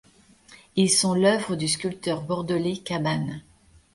[0.75, 3.43] Ils sont l’œuvre du sculpteur bordelais Cabanne.